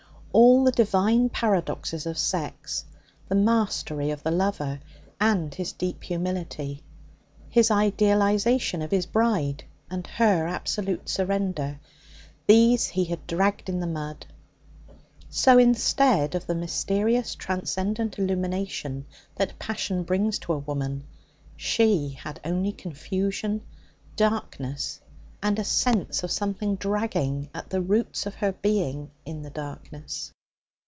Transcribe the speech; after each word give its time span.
All 0.33 0.63
the 0.63 0.71
divine 0.71 1.27
paradoxes 1.27 2.05
of 2.05 2.17
sex 2.17 2.85
the 3.27 3.35
mastery 3.35 4.11
of 4.11 4.23
the 4.23 4.31
lover 4.31 4.79
and 5.19 5.53
his 5.53 5.73
deep 5.73 6.03
humility, 6.05 6.83
his 7.49 7.69
idealization 7.69 8.81
of 8.81 8.91
his 8.91 9.05
bride 9.05 9.65
and 9.89 10.07
her 10.07 10.47
absolute 10.47 11.09
surrender 11.09 11.81
these 12.47 12.87
he 12.87 13.03
had 13.03 13.27
dragged 13.27 13.67
in 13.67 13.81
the 13.81 13.87
mud. 13.87 14.25
So 15.29 15.57
instead 15.57 16.33
of 16.33 16.47
the 16.47 16.55
mysterious, 16.55 17.35
transcendant 17.35 18.17
illumination 18.17 19.07
that 19.35 19.59
passion 19.59 20.03
brings 20.03 20.39
to 20.39 20.53
a 20.53 20.59
woman, 20.59 21.03
she 21.57 22.11
had 22.23 22.39
only 22.45 22.71
confusion, 22.71 23.63
darkness, 24.15 25.01
and 25.43 25.57
a 25.57 25.63
sense 25.63 26.21
of 26.21 26.29
something 26.29 26.75
dragging 26.75 27.49
at 27.51 27.67
the 27.71 27.81
roots 27.81 28.27
of 28.27 28.35
her 28.35 28.51
being 28.51 29.09
in 29.25 29.41
the 29.41 29.49
darkness. 29.49 30.31